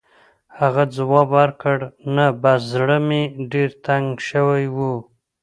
[0.59, 1.77] هغه ځواب ورکړ:
[2.15, 4.77] «نه، بس زړه مې ډېر تنګ شوی و.